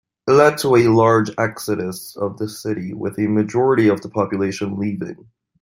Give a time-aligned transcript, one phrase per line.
[0.27, 4.79] It led to a large exodus of the city, with a majority of the population
[4.79, 5.27] leaving.